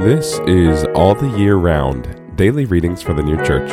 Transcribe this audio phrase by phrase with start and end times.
[0.00, 3.68] This is All the Year Round Daily Readings for the New Church.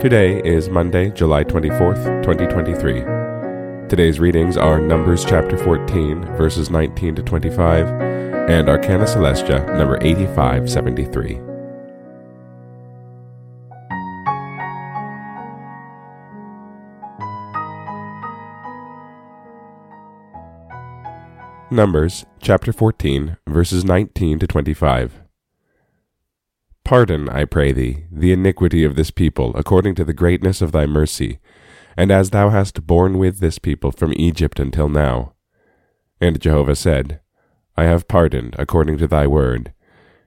[0.00, 3.88] Today is Monday, July 24th, 2023.
[3.88, 7.88] Today's readings are Numbers chapter 14, verses 19 to 25,
[8.48, 11.40] and Arcana Coelestia, number 8573.
[21.72, 25.21] Numbers chapter 14, verses 19 to 25.
[26.84, 30.86] Pardon, I pray thee, the iniquity of this people according to the greatness of thy
[30.86, 31.38] mercy,
[31.96, 35.32] and as thou hast borne with this people from Egypt until now.
[36.20, 37.20] And Jehovah said,
[37.76, 39.72] I have pardoned according to thy word.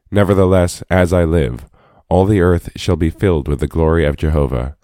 [0.09, 1.65] Nevertheless, as I live,
[2.09, 4.77] all the earth shall be filled with the glory of Jehovah.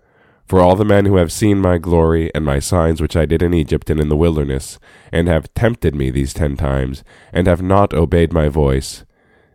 [0.45, 3.41] For all the men who have seen my glory and my signs which I did
[3.41, 4.79] in Egypt and in the wilderness,
[5.11, 9.05] and have tempted me these ten times, and have not obeyed my voice,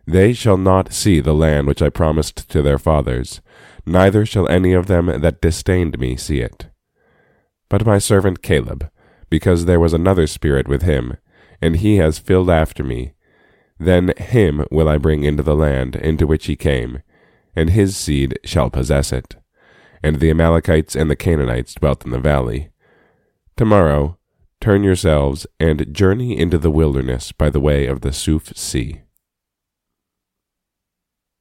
[0.07, 3.41] they shall not see the land which I promised to their fathers,
[3.85, 6.67] neither shall any of them that disdained me see it.
[7.69, 8.89] But my servant Caleb,
[9.29, 11.17] because there was another spirit with him,
[11.61, 13.13] and he has filled after me,
[13.79, 17.03] then him will I bring into the land into which he came,
[17.53, 19.35] and his seed shall possess it.
[20.01, 22.69] And the Amalekites and the Canaanites dwelt in the valley.
[23.57, 24.17] Tomorrow
[24.61, 29.01] turn yourselves and journey into the wilderness by the way of the Suph Sea.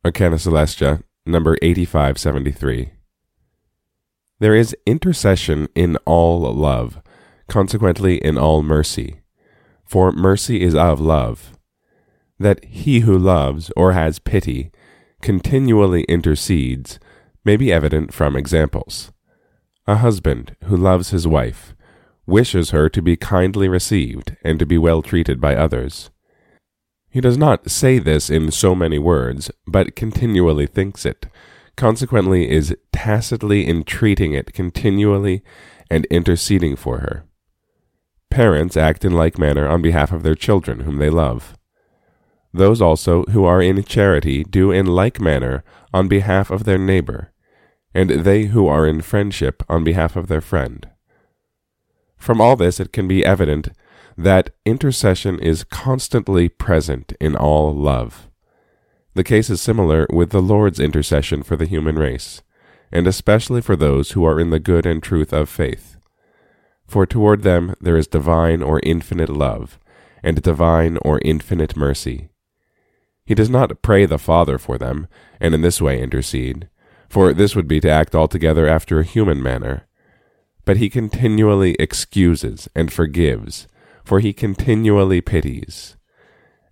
[0.06, 2.92] Arcana Coelestia, number 8573.
[4.38, 7.02] There is intercession in all love,
[7.48, 9.22] consequently in all mercy.
[9.84, 11.58] For mercy is of love.
[12.38, 14.70] That he who loves or has pity
[15.22, 17.00] continually intercedes
[17.44, 19.10] may be evident from examples.
[19.88, 21.74] A husband who loves his wife
[22.26, 26.10] wishes her to be kindly received and to be well treated by others.
[27.16, 31.28] He does not say this in so many words, but continually thinks it,
[31.74, 35.42] consequently is tacitly entreating it continually
[35.90, 37.24] and interceding for her.
[38.28, 41.56] Parents act in like manner on behalf of their children whom they love.
[42.52, 47.32] Those also who are in charity do in like manner on behalf of their neighbor,
[47.94, 50.86] and they who are in friendship on behalf of their friend.
[52.18, 53.70] From all this it can be evident
[54.16, 58.28] that intercession is constantly present in all love.
[59.14, 62.42] The case is similar with the Lord's intercession for the human race,
[62.90, 65.96] and especially for those who are in the good and truth of faith.
[66.86, 69.78] For toward them there is divine or infinite love,
[70.22, 72.28] and divine or infinite mercy.
[73.24, 75.08] He does not pray the Father for them,
[75.40, 76.68] and in this way intercede,
[77.08, 79.86] for this would be to act altogether after a human manner.
[80.64, 83.66] But he continually excuses and forgives,
[84.06, 85.96] for he continually pities.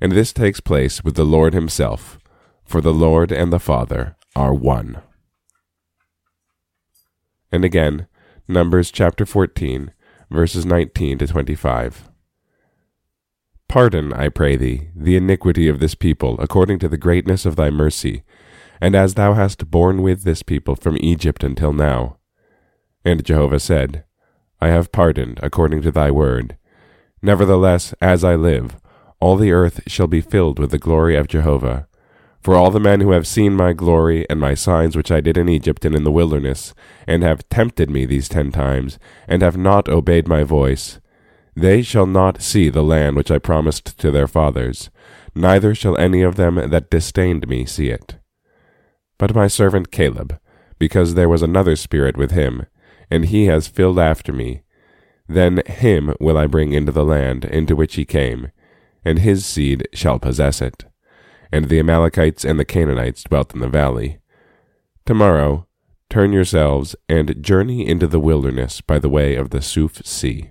[0.01, 2.19] And this takes place with the Lord himself,
[2.65, 5.03] for the Lord and the Father are one.
[7.51, 8.07] And again,
[8.47, 9.93] Numbers chapter 14,
[10.31, 12.09] verses 19 to 25.
[13.69, 17.71] Pardon, I pray thee, the iniquity of this people according to the greatness of thy
[17.71, 18.23] mercy,
[18.81, 22.19] and as thou hast borne with this people from Egypt until now.
[23.05, 24.05] And Jehovah said,
[24.61, 26.59] I have pardoned according to thy word
[27.25, 28.77] Nevertheless, as I live,
[29.19, 31.89] all the earth shall be filled with the glory of Jehovah.
[32.43, 35.39] For all the men who have seen my glory and my signs which I did
[35.39, 36.75] in Egypt and in the wilderness,
[37.07, 41.01] and have tempted me these ten times, and have not obeyed my voice,
[41.57, 44.91] they shall not see the land which I promised to their fathers,
[45.35, 48.17] neither shall any of them that disdained me see it.
[49.17, 50.39] But my servant Caleb,
[50.79, 52.67] because there was another spirit with him,
[53.11, 54.61] and he has filled after me,
[55.29, 58.51] then him will I bring into the land into which he came,
[59.05, 60.85] and his seed shall possess it.
[61.53, 64.19] And the Amalekites and the Canaanites dwelt in the valley.
[65.07, 65.67] Tomorrow
[66.11, 70.51] turn yourselves and journey into the wilderness by the way of the Suph Sea.